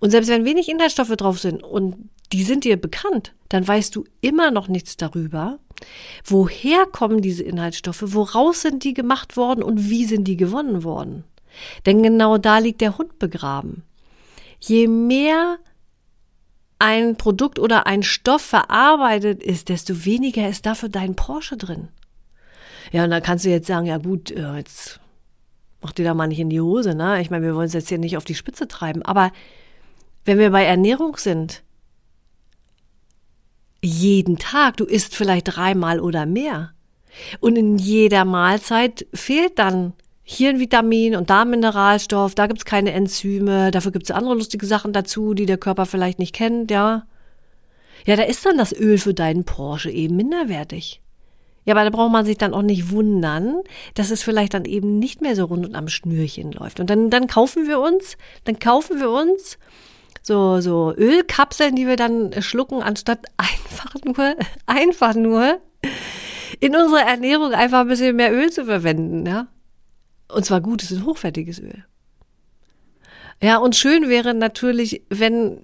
Und 0.00 0.10
selbst 0.10 0.28
wenn 0.28 0.44
wenig 0.44 0.68
Inhaltsstoffe 0.68 1.16
drauf 1.16 1.38
sind 1.38 1.62
und 1.62 2.10
die 2.32 2.44
sind 2.44 2.64
dir 2.64 2.76
bekannt, 2.76 3.34
dann 3.48 3.66
weißt 3.66 3.94
du 3.94 4.04
immer 4.20 4.50
noch 4.50 4.68
nichts 4.68 4.96
darüber, 4.96 5.58
woher 6.24 6.86
kommen 6.86 7.20
diese 7.20 7.42
Inhaltsstoffe, 7.42 8.02
woraus 8.06 8.62
sind 8.62 8.84
die 8.84 8.94
gemacht 8.94 9.36
worden 9.36 9.62
und 9.62 9.90
wie 9.90 10.04
sind 10.04 10.24
die 10.24 10.36
gewonnen 10.36 10.84
worden. 10.84 11.24
Denn 11.84 12.02
genau 12.02 12.38
da 12.38 12.58
liegt 12.58 12.80
der 12.80 12.96
Hund 12.98 13.18
begraben. 13.18 13.82
Je 14.60 14.86
mehr 14.86 15.58
ein 16.78 17.16
Produkt 17.16 17.58
oder 17.58 17.86
ein 17.86 18.02
Stoff 18.02 18.42
verarbeitet 18.42 19.42
ist, 19.42 19.68
desto 19.68 20.04
weniger 20.04 20.48
ist 20.48 20.66
dafür 20.66 20.88
dein 20.88 21.14
Porsche 21.14 21.56
drin. 21.56 21.88
Ja, 22.90 23.04
und 23.04 23.10
dann 23.10 23.22
kannst 23.22 23.44
du 23.44 23.50
jetzt 23.50 23.66
sagen, 23.66 23.86
ja 23.86 23.98
gut, 23.98 24.30
äh, 24.30 24.56
jetzt 24.56 25.00
mach 25.82 25.92
dir 25.92 26.04
da 26.04 26.14
mal 26.14 26.28
nicht 26.28 26.40
in 26.40 26.50
die 26.50 26.60
Hose, 26.60 26.94
ne? 26.94 27.20
Ich 27.20 27.30
meine, 27.30 27.44
wir 27.44 27.54
wollen 27.54 27.66
es 27.66 27.72
jetzt 27.72 27.88
hier 27.88 27.98
nicht 27.98 28.16
auf 28.16 28.24
die 28.24 28.34
Spitze 28.34 28.68
treiben, 28.68 29.02
aber 29.02 29.32
wenn 30.24 30.38
wir 30.38 30.50
bei 30.50 30.64
Ernährung 30.64 31.16
sind, 31.16 31.62
jeden 33.82 34.38
Tag, 34.38 34.76
du 34.76 34.84
isst 34.84 35.16
vielleicht 35.16 35.56
dreimal 35.56 36.00
oder 36.00 36.24
mehr. 36.24 36.70
Und 37.40 37.56
in 37.56 37.78
jeder 37.78 38.24
Mahlzeit 38.24 39.06
fehlt 39.12 39.58
dann 39.58 39.92
hier 40.22 40.50
ein 40.50 40.60
Vitamin 40.60 41.16
und 41.16 41.30
da 41.30 41.42
ein 41.42 41.50
Mineralstoff, 41.50 42.34
da 42.34 42.46
gibt's 42.46 42.64
keine 42.64 42.92
Enzyme, 42.92 43.70
dafür 43.70 43.90
gibt's 43.92 44.10
andere 44.10 44.34
lustige 44.34 44.66
Sachen 44.66 44.92
dazu, 44.92 45.34
die 45.34 45.46
der 45.46 45.58
Körper 45.58 45.84
vielleicht 45.84 46.18
nicht 46.18 46.34
kennt, 46.34 46.70
ja. 46.70 47.04
Ja, 48.06 48.16
da 48.16 48.22
ist 48.22 48.46
dann 48.46 48.56
das 48.56 48.72
Öl 48.72 48.98
für 48.98 49.14
deinen 49.14 49.44
Porsche 49.44 49.90
eben 49.90 50.16
minderwertig. 50.16 51.01
Ja, 51.64 51.74
aber 51.74 51.84
da 51.84 51.90
braucht 51.90 52.12
man 52.12 52.24
sich 52.24 52.38
dann 52.38 52.54
auch 52.54 52.62
nicht 52.62 52.90
wundern, 52.90 53.60
dass 53.94 54.10
es 54.10 54.22
vielleicht 54.22 54.54
dann 54.54 54.64
eben 54.64 54.98
nicht 54.98 55.20
mehr 55.20 55.36
so 55.36 55.44
rund 55.44 55.64
und 55.64 55.74
am 55.74 55.88
Schnürchen 55.88 56.52
läuft. 56.52 56.80
Und 56.80 56.90
dann, 56.90 57.08
dann 57.08 57.28
kaufen 57.28 57.68
wir 57.68 57.80
uns, 57.80 58.16
dann 58.44 58.58
kaufen 58.58 58.98
wir 58.98 59.10
uns 59.10 59.58
so, 60.22 60.60
so 60.60 60.92
Ölkapseln, 60.96 61.76
die 61.76 61.86
wir 61.86 61.96
dann 61.96 62.32
schlucken, 62.42 62.82
anstatt 62.82 63.20
einfach 63.36 63.94
nur, 64.04 64.36
einfach 64.66 65.14
nur 65.14 65.60
in 66.60 66.76
unserer 66.76 67.02
Ernährung 67.02 67.52
einfach 67.52 67.80
ein 67.80 67.88
bisschen 67.88 68.16
mehr 68.16 68.32
Öl 68.32 68.50
zu 68.50 68.64
verwenden, 68.64 69.26
ja. 69.26 69.48
Und 70.28 70.44
zwar 70.44 70.60
gutes 70.60 70.90
und 70.92 71.04
hochwertiges 71.04 71.60
Öl. 71.60 71.84
Ja, 73.42 73.58
und 73.58 73.76
schön 73.76 74.08
wäre 74.08 74.34
natürlich, 74.34 75.02
wenn 75.08 75.58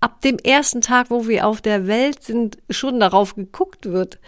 ab 0.00 0.22
dem 0.22 0.38
ersten 0.38 0.80
Tag, 0.80 1.10
wo 1.10 1.28
wir 1.28 1.46
auf 1.46 1.60
der 1.60 1.86
Welt 1.86 2.22
sind, 2.22 2.58
schon 2.70 2.98
darauf 2.98 3.34
geguckt 3.34 3.86
wird, 3.86 4.18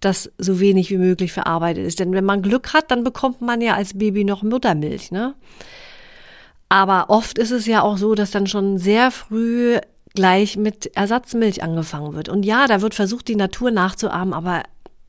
dass 0.00 0.30
so 0.38 0.60
wenig 0.60 0.90
wie 0.90 0.98
möglich 0.98 1.32
verarbeitet 1.32 1.86
ist. 1.86 2.00
Denn 2.00 2.12
wenn 2.12 2.24
man 2.24 2.42
Glück 2.42 2.74
hat, 2.74 2.90
dann 2.90 3.04
bekommt 3.04 3.40
man 3.40 3.60
ja 3.60 3.74
als 3.74 3.96
Baby 3.98 4.24
noch 4.24 4.42
Muttermilch, 4.42 5.10
ne? 5.10 5.34
Aber 6.68 7.10
oft 7.10 7.38
ist 7.38 7.52
es 7.52 7.66
ja 7.66 7.82
auch 7.82 7.96
so, 7.96 8.14
dass 8.14 8.32
dann 8.32 8.46
schon 8.46 8.78
sehr 8.78 9.10
früh 9.10 9.78
gleich 10.14 10.56
mit 10.56 10.96
Ersatzmilch 10.96 11.62
angefangen 11.62 12.14
wird. 12.14 12.28
Und 12.28 12.44
ja, 12.44 12.66
da 12.66 12.80
wird 12.80 12.94
versucht, 12.94 13.28
die 13.28 13.36
Natur 13.36 13.70
nachzuahmen, 13.70 14.34
aber 14.34 14.64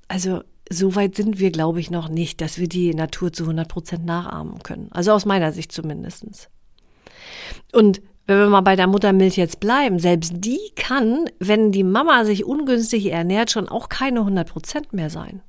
also 0.07 0.41
so 0.69 0.95
weit 0.95 1.15
sind 1.15 1.39
wir, 1.39 1.51
glaube 1.51 1.79
ich, 1.79 1.89
noch 1.89 2.09
nicht, 2.09 2.41
dass 2.41 2.59
wir 2.59 2.67
die 2.67 2.93
Natur 2.93 3.33
zu 3.33 3.43
100 3.43 3.67
Prozent 3.67 4.05
nachahmen 4.05 4.61
können. 4.63 4.89
Also 4.91 5.13
aus 5.13 5.25
meiner 5.25 5.51
Sicht 5.51 5.71
zumindestens. 5.71 6.49
Und 7.71 8.01
wenn 8.27 8.39
wir 8.39 8.47
mal 8.49 8.61
bei 8.61 8.75
der 8.75 8.87
Muttermilch 8.87 9.37
jetzt 9.37 9.59
bleiben, 9.59 9.99
selbst 9.99 10.33
die 10.35 10.59
kann, 10.75 11.29
wenn 11.39 11.71
die 11.71 11.83
Mama 11.83 12.25
sich 12.25 12.45
ungünstig 12.45 13.11
ernährt, 13.11 13.51
schon 13.51 13.69
auch 13.69 13.89
keine 13.89 14.19
100 14.19 14.49
Prozent 14.49 14.93
mehr 14.93 15.09
sein. 15.09 15.41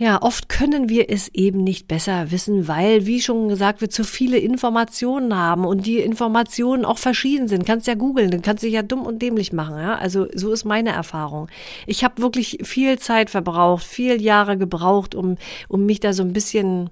Ja, 0.00 0.22
oft 0.22 0.48
können 0.48 0.88
wir 0.88 1.10
es 1.10 1.26
eben 1.34 1.64
nicht 1.64 1.88
besser 1.88 2.30
wissen, 2.30 2.68
weil, 2.68 3.06
wie 3.06 3.20
schon 3.20 3.48
gesagt, 3.48 3.80
wir 3.80 3.90
zu 3.90 4.04
viele 4.04 4.38
Informationen 4.38 5.36
haben 5.36 5.64
und 5.64 5.86
die 5.86 5.98
Informationen 5.98 6.84
auch 6.84 6.98
verschieden 6.98 7.48
sind. 7.48 7.66
Kannst 7.66 7.88
ja 7.88 7.94
googeln, 7.94 8.30
dann 8.30 8.42
kannst 8.42 8.62
du 8.62 8.68
dich 8.68 8.74
ja 8.74 8.82
dumm 8.82 9.04
und 9.04 9.20
dämlich 9.22 9.52
machen. 9.52 9.76
Ja? 9.76 9.96
Also 9.96 10.28
so 10.32 10.52
ist 10.52 10.64
meine 10.64 10.90
Erfahrung. 10.90 11.48
Ich 11.84 12.04
habe 12.04 12.22
wirklich 12.22 12.58
viel 12.62 13.00
Zeit 13.00 13.28
verbraucht, 13.28 13.82
viel 13.82 14.22
Jahre 14.22 14.56
gebraucht, 14.56 15.16
um, 15.16 15.36
um 15.66 15.84
mich 15.84 15.98
da 15.98 16.12
so 16.12 16.22
ein 16.22 16.32
bisschen, 16.32 16.90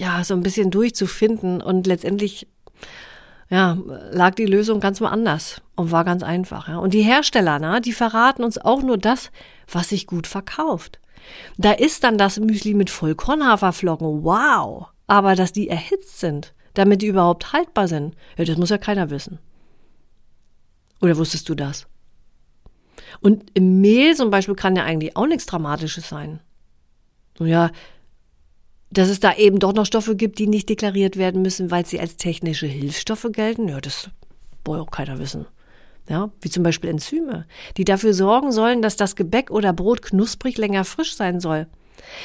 ja, 0.00 0.22
so 0.24 0.34
ein 0.34 0.42
bisschen 0.42 0.70
durchzufinden 0.70 1.60
und 1.60 1.86
letztendlich 1.86 2.46
ja, 3.50 3.78
lag 4.10 4.34
die 4.34 4.46
Lösung 4.46 4.78
ganz 4.78 5.00
woanders 5.00 5.62
und 5.74 5.90
war 5.90 6.04
ganz 6.04 6.22
einfach. 6.22 6.68
Ja. 6.68 6.78
Und 6.78 6.92
die 6.92 7.02
Hersteller, 7.02 7.58
na, 7.58 7.80
die 7.80 7.92
verraten 7.92 8.44
uns 8.44 8.58
auch 8.58 8.82
nur 8.82 8.98
das, 8.98 9.30
was 9.70 9.88
sich 9.88 10.06
gut 10.06 10.26
verkauft. 10.26 11.00
Da 11.56 11.72
ist 11.72 12.04
dann 12.04 12.18
das 12.18 12.38
Müsli 12.38 12.74
mit 12.74 12.90
Vollkornhaferflocken. 12.90 14.22
Wow! 14.22 14.88
Aber 15.06 15.34
dass 15.34 15.52
die 15.52 15.68
erhitzt 15.68 16.20
sind, 16.20 16.54
damit 16.74 17.00
die 17.00 17.06
überhaupt 17.06 17.52
haltbar 17.52 17.88
sind, 17.88 18.14
ja, 18.36 18.44
das 18.44 18.58
muss 18.58 18.70
ja 18.70 18.78
keiner 18.78 19.10
wissen. 19.10 19.38
Oder 21.00 21.16
wusstest 21.16 21.48
du 21.48 21.54
das? 21.54 21.86
Und 23.20 23.50
im 23.54 23.80
Mehl 23.80 24.14
zum 24.14 24.30
Beispiel 24.30 24.54
kann 24.54 24.76
ja 24.76 24.84
eigentlich 24.84 25.16
auch 25.16 25.26
nichts 25.26 25.46
Dramatisches 25.46 26.08
sein. 26.08 26.40
Ja, 27.38 27.70
dass 28.90 29.08
es 29.08 29.20
da 29.20 29.34
eben 29.34 29.58
doch 29.58 29.74
noch 29.74 29.86
Stoffe 29.86 30.16
gibt, 30.16 30.38
die 30.38 30.46
nicht 30.46 30.68
deklariert 30.68 31.16
werden 31.16 31.42
müssen, 31.42 31.70
weil 31.70 31.84
sie 31.86 32.00
als 32.00 32.16
technische 32.16 32.66
Hilfsstoffe 32.66 33.28
gelten, 33.32 33.68
ja, 33.68 33.80
das 33.80 34.10
wollte 34.64 34.82
auch 34.82 34.90
keiner 34.90 35.18
wissen 35.18 35.46
ja, 36.08 36.30
wie 36.40 36.50
zum 36.50 36.62
Beispiel 36.62 36.90
Enzyme, 36.90 37.46
die 37.76 37.84
dafür 37.84 38.14
sorgen 38.14 38.52
sollen, 38.52 38.82
dass 38.82 38.96
das 38.96 39.16
Gebäck 39.16 39.50
oder 39.50 39.72
Brot 39.72 40.02
knusprig 40.02 40.56
länger 40.56 40.84
frisch 40.84 41.14
sein 41.14 41.40
soll. 41.40 41.66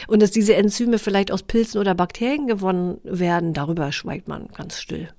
Und 0.07 0.21
dass 0.21 0.31
diese 0.31 0.55
Enzyme 0.55 0.99
vielleicht 0.99 1.31
aus 1.31 1.43
Pilzen 1.43 1.79
oder 1.79 1.95
Bakterien 1.95 2.47
gewonnen 2.47 2.99
werden, 3.03 3.53
darüber 3.53 3.91
schweigt 3.91 4.27
man 4.27 4.47
ganz 4.47 4.79
still. 4.79 5.09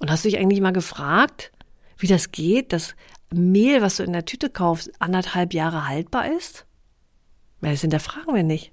Und 0.00 0.10
hast 0.10 0.24
du 0.24 0.28
dich 0.28 0.38
eigentlich 0.38 0.60
mal 0.60 0.72
gefragt, 0.72 1.52
wie 1.96 2.08
das 2.08 2.32
geht, 2.32 2.72
dass 2.72 2.94
Mehl, 3.32 3.80
was 3.80 3.96
du 3.96 4.02
in 4.02 4.12
der 4.12 4.24
Tüte 4.24 4.50
kaufst, 4.50 4.90
anderthalb 4.98 5.54
Jahre 5.54 5.86
haltbar 5.86 6.30
ist? 6.32 6.66
Das 7.60 7.80
hinterfragen 7.80 8.34
wir 8.34 8.42
nicht. 8.42 8.72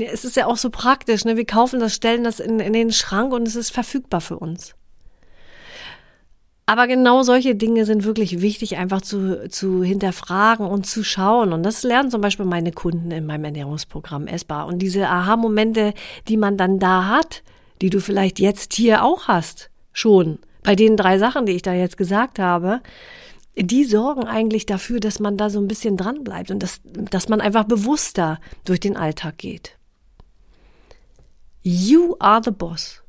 Es 0.00 0.24
ist 0.24 0.36
ja 0.36 0.46
auch 0.46 0.56
so 0.56 0.70
praktisch, 0.70 1.24
ne? 1.24 1.36
Wir 1.36 1.46
kaufen 1.46 1.80
das, 1.80 1.94
stellen 1.94 2.24
das 2.24 2.40
in, 2.40 2.60
in 2.60 2.72
den 2.72 2.92
Schrank 2.92 3.32
und 3.32 3.46
es 3.46 3.56
ist 3.56 3.70
verfügbar 3.70 4.20
für 4.20 4.38
uns. 4.38 4.74
Aber 6.68 6.88
genau 6.88 7.22
solche 7.22 7.54
Dinge 7.54 7.84
sind 7.84 8.02
wirklich 8.02 8.40
wichtig, 8.40 8.76
einfach 8.76 9.00
zu, 9.00 9.48
zu 9.48 9.84
hinterfragen 9.84 10.66
und 10.66 10.84
zu 10.84 11.04
schauen. 11.04 11.52
Und 11.52 11.62
das 11.62 11.84
lernen 11.84 12.10
zum 12.10 12.20
Beispiel 12.20 12.44
meine 12.44 12.72
Kunden 12.72 13.12
in 13.12 13.24
meinem 13.24 13.44
Ernährungsprogramm 13.44 14.26
Essbar. 14.26 14.66
Und 14.66 14.80
diese 14.80 15.08
Aha-Momente, 15.08 15.94
die 16.26 16.36
man 16.36 16.56
dann 16.56 16.80
da 16.80 17.06
hat, 17.06 17.44
die 17.80 17.90
du 17.90 18.00
vielleicht 18.00 18.40
jetzt 18.40 18.74
hier 18.74 19.04
auch 19.04 19.28
hast, 19.28 19.70
schon, 19.92 20.40
bei 20.64 20.74
den 20.74 20.96
drei 20.96 21.18
Sachen, 21.18 21.46
die 21.46 21.52
ich 21.52 21.62
da 21.62 21.72
jetzt 21.72 21.96
gesagt 21.96 22.40
habe, 22.40 22.80
die 23.56 23.84
sorgen 23.84 24.24
eigentlich 24.24 24.66
dafür, 24.66 24.98
dass 24.98 25.20
man 25.20 25.36
da 25.36 25.50
so 25.50 25.60
ein 25.60 25.68
bisschen 25.68 25.96
dran 25.96 26.24
bleibt 26.24 26.50
und 26.50 26.62
dass, 26.62 26.80
dass 26.84 27.28
man 27.28 27.40
einfach 27.40 27.64
bewusster 27.64 28.40
durch 28.64 28.80
den 28.80 28.96
Alltag 28.96 29.38
geht. 29.38 29.75
You 31.68 32.14
are 32.20 32.40
the 32.44 32.52
boss. 32.52 33.02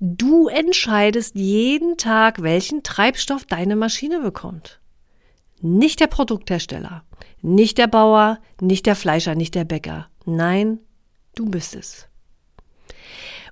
Du 0.00 0.48
entscheidest 0.48 1.36
jeden 1.36 1.96
Tag, 1.96 2.42
welchen 2.42 2.82
Treibstoff 2.82 3.44
deine 3.44 3.76
Maschine 3.76 4.18
bekommt. 4.18 4.80
Nicht 5.60 6.00
der 6.00 6.08
Produkthersteller, 6.08 7.04
nicht 7.40 7.78
der 7.78 7.86
Bauer, 7.86 8.40
nicht 8.60 8.86
der 8.86 8.96
Fleischer, 8.96 9.36
nicht 9.36 9.54
der 9.54 9.64
Bäcker. 9.64 10.08
Nein, 10.24 10.80
du 11.36 11.44
bist 11.44 11.76
es. 11.76 12.08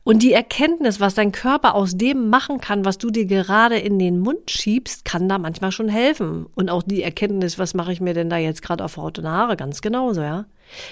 Und 0.02 0.25
die 0.25 0.32
Erkenntnis, 0.32 0.99
was 0.99 1.14
dein 1.14 1.30
Körper 1.30 1.76
aus 1.76 1.96
dem 1.96 2.28
machen 2.28 2.61
kann, 2.61 2.84
was 2.84 2.99
du 2.99 3.11
dir 3.11 3.26
gerade 3.26 3.78
in 3.78 4.00
den 4.00 4.18
Mund 4.18 4.50
schiebst, 4.50 5.04
kann 5.04 5.28
da 5.28 5.38
manchmal 5.38 5.70
schon 5.70 5.88
helfen. 5.88 6.46
Und 6.56 6.68
auch 6.68 6.82
die 6.82 7.04
Erkenntnis, 7.04 7.61
was 7.61 7.75
mache 7.75 7.92
ich 7.92 8.00
mir 8.00 8.12
denn 8.12 8.28
da 8.28 8.38
jetzt 8.38 8.62
gerade 8.62 8.84
auf 8.84 8.96
Haut 8.96 9.20
und 9.20 9.28
Haare, 9.28 9.56
ganz 9.56 9.82
genauso, 9.82 10.20
ja. 10.20 10.46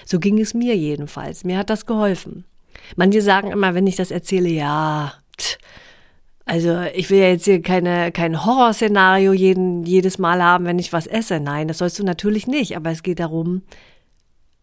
So 0.06 0.20
ging 0.20 0.38
es 0.38 0.54
mir 0.54 0.76
jedenfalls. 0.76 1.42
Mir 1.42 1.58
hat 1.58 1.68
das 1.68 1.84
geholfen. 1.84 2.44
Manche 2.96 3.22
sagen 3.22 3.50
immer, 3.50 3.74
wenn 3.74 3.86
ich 3.86 3.96
das 3.96 4.10
erzähle, 4.10 4.48
ja, 4.48 5.14
also 6.44 6.80
ich 6.94 7.10
will 7.10 7.20
ja 7.20 7.28
jetzt 7.28 7.44
hier 7.44 7.62
keine, 7.62 8.10
kein 8.10 8.44
Horrorszenario 8.44 9.32
jeden, 9.32 9.84
jedes 9.84 10.18
Mal 10.18 10.42
haben, 10.42 10.64
wenn 10.64 10.80
ich 10.80 10.92
was 10.92 11.06
esse. 11.06 11.38
Nein, 11.38 11.68
das 11.68 11.78
sollst 11.78 11.98
du 11.98 12.04
natürlich 12.04 12.48
nicht. 12.48 12.76
Aber 12.76 12.90
es 12.90 13.04
geht 13.04 13.20
darum, 13.20 13.62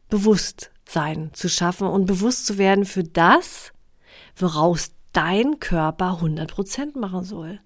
Bewusstsein 0.10 1.30
zu 1.32 1.48
schaffen 1.48 1.88
und 1.88 2.06
bewusst 2.06 2.46
zu 2.46 2.58
werden 2.58 2.84
für 2.84 3.04
das, 3.04 3.72
woraus 4.36 4.92
dein 5.14 5.62
Körper 5.62 6.16
100 6.16 6.52
Prozent 6.52 6.96
machen 6.98 7.24
soll. 7.24 7.60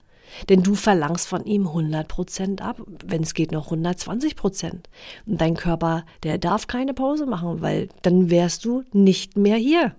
Denn 0.49 0.63
du 0.63 0.75
verlangst 0.75 1.27
von 1.27 1.43
ihm 1.43 1.67
100 1.67 2.07
Prozent 2.07 2.61
ab, 2.61 2.79
wenn 3.03 3.23
es 3.23 3.33
geht 3.33 3.51
noch 3.51 3.65
120 3.65 4.35
Prozent. 4.35 4.87
Und 5.25 5.41
dein 5.41 5.55
Körper, 5.55 6.05
der 6.23 6.37
darf 6.37 6.67
keine 6.67 6.93
Pause 6.93 7.25
machen, 7.25 7.61
weil 7.61 7.89
dann 8.03 8.29
wärst 8.29 8.65
du 8.65 8.83
nicht 8.93 9.35
mehr 9.35 9.57
hier. 9.57 9.95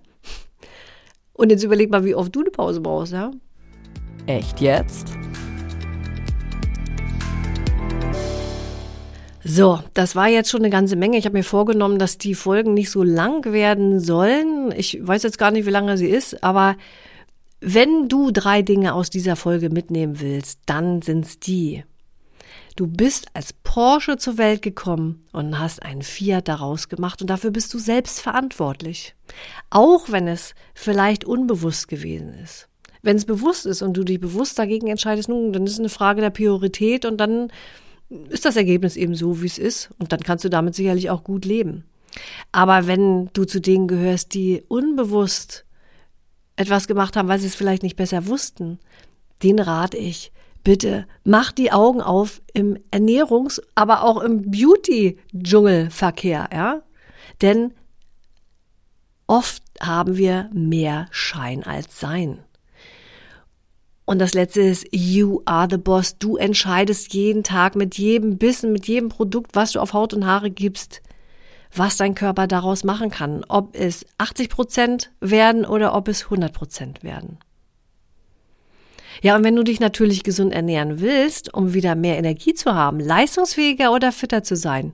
Und 1.33 1.49
jetzt 1.49 1.63
überleg 1.63 1.89
mal, 1.89 2.05
wie 2.05 2.15
oft 2.15 2.35
du 2.35 2.41
eine 2.41 2.51
Pause 2.51 2.79
brauchst, 2.79 3.13
ja? 3.13 3.31
Echt 4.27 4.61
jetzt? 4.61 5.07
So, 9.43 9.79
das 9.93 10.15
war 10.15 10.29
jetzt 10.29 10.49
schon 10.49 10.61
eine 10.61 10.69
ganze 10.69 10.95
Menge. 10.95 11.17
Ich 11.17 11.25
habe 11.25 11.37
mir 11.37 11.43
vorgenommen, 11.43 11.99
dass 11.99 12.17
die 12.17 12.33
Folgen 12.33 12.73
nicht 12.73 12.89
so 12.89 13.03
lang 13.03 13.51
werden 13.51 13.99
sollen. 13.99 14.73
Ich 14.77 15.05
weiß 15.05 15.23
jetzt 15.23 15.37
gar 15.37 15.51
nicht, 15.51 15.65
wie 15.65 15.71
lange 15.71 15.97
sie 15.97 16.07
ist, 16.07 16.43
aber 16.43 16.77
wenn 17.59 18.07
du 18.07 18.31
drei 18.31 18.61
Dinge 18.61 18.93
aus 18.93 19.09
dieser 19.09 19.35
Folge 19.35 19.69
mitnehmen 19.69 20.21
willst, 20.21 20.59
dann 20.65 21.01
sind's 21.01 21.39
die. 21.39 21.83
Du 22.75 22.87
bist 22.87 23.27
als 23.33 23.53
Porsche 23.53 24.17
zur 24.17 24.37
Welt 24.37 24.61
gekommen 24.61 25.21
und 25.31 25.59
hast 25.59 25.83
einen 25.83 26.01
Fiat 26.01 26.47
daraus 26.47 26.89
gemacht 26.89 27.21
und 27.21 27.29
dafür 27.29 27.51
bist 27.51 27.73
du 27.73 27.79
selbst 27.79 28.19
verantwortlich. 28.19 29.15
Auch 29.69 30.11
wenn 30.11 30.27
es 30.27 30.55
vielleicht 30.73 31.23
unbewusst 31.23 31.87
gewesen 31.87 32.33
ist. 32.33 32.67
Wenn 33.01 33.17
es 33.17 33.25
bewusst 33.25 33.65
ist 33.65 33.81
und 33.81 33.95
du 33.95 34.03
dich 34.03 34.19
bewusst 34.19 34.57
dagegen 34.57 34.87
entscheidest, 34.87 35.29
nun, 35.29 35.53
dann 35.53 35.65
ist 35.65 35.73
es 35.73 35.79
eine 35.79 35.89
Frage 35.89 36.21
der 36.21 36.29
Priorität 36.29 37.05
und 37.05 37.17
dann 37.17 37.51
ist 38.29 38.45
das 38.45 38.55
Ergebnis 38.55 38.95
eben 38.95 39.15
so, 39.15 39.41
wie 39.41 39.47
es 39.47 39.57
ist 39.57 39.89
und 39.99 40.11
dann 40.11 40.21
kannst 40.21 40.45
du 40.45 40.49
damit 40.49 40.75
sicherlich 40.75 41.09
auch 41.09 41.23
gut 41.23 41.45
leben. 41.45 41.85
Aber 42.51 42.87
wenn 42.87 43.29
du 43.33 43.45
zu 43.45 43.59
denen 43.59 43.87
gehörst, 43.87 44.33
die 44.33 44.63
unbewusst 44.67 45.65
etwas 46.55 46.87
gemacht 46.87 47.15
haben, 47.15 47.27
weil 47.27 47.39
sie 47.39 47.47
es 47.47 47.55
vielleicht 47.55 47.83
nicht 47.83 47.95
besser 47.95 48.27
wussten, 48.27 48.79
den 49.41 49.59
rate 49.59 49.97
ich, 49.97 50.31
bitte 50.63 51.05
mach 51.23 51.51
die 51.51 51.71
Augen 51.71 52.01
auf 52.01 52.41
im 52.53 52.77
Ernährungs-, 52.91 53.61
aber 53.75 54.03
auch 54.03 54.21
im 54.21 54.49
Beauty-Dschungelverkehr, 54.49 56.49
ja? 56.53 56.81
Denn 57.41 57.73
oft 59.27 59.63
haben 59.81 60.17
wir 60.17 60.49
mehr 60.53 61.07
Schein 61.11 61.63
als 61.63 61.99
Sein. 61.99 62.39
Und 64.05 64.19
das 64.19 64.33
letzte 64.33 64.61
ist, 64.61 64.85
you 64.91 65.41
are 65.45 65.67
the 65.69 65.77
boss. 65.77 66.17
Du 66.17 66.35
entscheidest 66.35 67.13
jeden 67.13 67.43
Tag 67.43 67.75
mit 67.75 67.97
jedem 67.97 68.37
Bissen, 68.37 68.73
mit 68.73 68.87
jedem 68.87 69.09
Produkt, 69.09 69.55
was 69.55 69.71
du 69.71 69.79
auf 69.79 69.93
Haut 69.93 70.13
und 70.13 70.25
Haare 70.25 70.51
gibst, 70.51 71.01
was 71.73 71.97
dein 71.97 72.13
Körper 72.13 72.47
daraus 72.47 72.83
machen 72.83 73.09
kann. 73.09 73.45
Ob 73.47 73.75
es 73.75 74.05
80 74.17 74.49
Prozent 74.49 75.11
werden 75.21 75.65
oder 75.65 75.95
ob 75.95 76.09
es 76.09 76.25
100 76.25 76.53
Prozent 76.53 77.03
werden. 77.03 77.39
Ja, 79.21 79.35
und 79.35 79.43
wenn 79.43 79.55
du 79.55 79.63
dich 79.63 79.79
natürlich 79.79 80.23
gesund 80.23 80.53
ernähren 80.53 80.99
willst, 80.99 81.53
um 81.53 81.73
wieder 81.73 81.95
mehr 81.95 82.17
Energie 82.17 82.53
zu 82.53 82.73
haben, 82.73 82.99
leistungsfähiger 82.99 83.93
oder 83.93 84.11
fitter 84.11 84.43
zu 84.43 84.55
sein, 84.55 84.93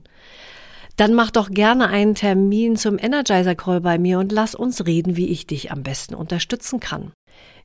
dann 0.96 1.14
mach 1.14 1.30
doch 1.30 1.50
gerne 1.50 1.88
einen 1.88 2.14
Termin 2.14 2.76
zum 2.76 2.98
Energizer 2.98 3.54
Call 3.54 3.80
bei 3.80 3.98
mir 3.98 4.18
und 4.18 4.32
lass 4.32 4.54
uns 4.54 4.86
reden, 4.86 5.16
wie 5.16 5.28
ich 5.28 5.46
dich 5.46 5.72
am 5.72 5.82
besten 5.82 6.14
unterstützen 6.14 6.78
kann. 6.78 7.12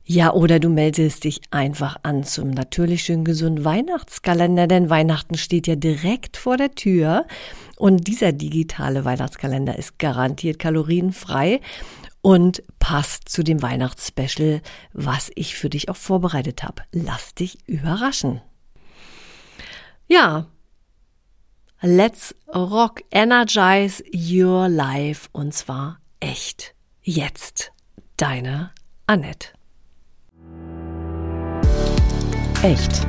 Ja, 0.08 0.32
oder 0.32 0.60
du 0.60 0.68
meldest 0.68 1.24
dich 1.24 1.40
einfach 1.50 1.96
an 2.04 2.22
zum 2.22 2.50
natürlich 2.50 3.02
schön 3.02 3.24
gesunden 3.24 3.64
Weihnachtskalender, 3.64 4.68
denn 4.68 4.88
Weihnachten 4.88 5.36
steht 5.36 5.66
ja 5.66 5.74
direkt 5.74 6.36
vor 6.36 6.56
der 6.56 6.76
Tür 6.76 7.26
und 7.76 8.06
dieser 8.06 8.30
digitale 8.30 9.04
Weihnachtskalender 9.04 9.76
ist 9.76 9.98
garantiert 9.98 10.60
kalorienfrei 10.60 11.60
und 12.22 12.62
passt 12.78 13.28
zu 13.28 13.42
dem 13.42 13.62
Weihnachtsspecial, 13.62 14.60
was 14.92 15.30
ich 15.34 15.54
für 15.54 15.70
dich 15.70 15.88
auch 15.88 15.96
vorbereitet 15.96 16.62
habe. 16.62 16.82
Lass 16.92 17.34
dich 17.34 17.58
überraschen. 17.66 18.40
Ja, 20.08 20.46
let's 21.80 22.34
rock, 22.54 23.02
energize 23.10 24.02
your 24.12 24.68
life 24.68 25.28
und 25.32 25.54
zwar 25.54 26.00
echt. 26.20 26.74
Jetzt. 27.02 27.72
Deine 28.16 28.70
Annette. 29.06 29.48
Echt. 32.62 33.06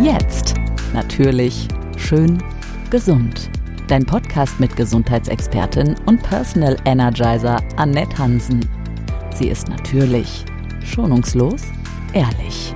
Jetzt. 0.00 0.54
Natürlich. 0.92 1.68
Schön. 1.96 2.42
Gesund. 2.90 3.50
Dein 3.86 4.06
Podcast 4.06 4.58
mit 4.60 4.74
Gesundheitsexpertin 4.76 5.94
und 6.06 6.22
Personal 6.22 6.76
Energizer 6.86 7.62
Annette 7.76 8.16
Hansen. 8.16 8.66
Sie 9.34 9.48
ist 9.48 9.68
natürlich, 9.68 10.46
schonungslos, 10.82 11.60
ehrlich. 12.14 12.74